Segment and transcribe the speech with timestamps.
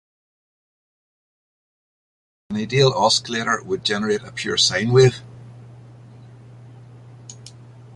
[2.49, 5.19] An ideal oscillator would generate a pure sine wave.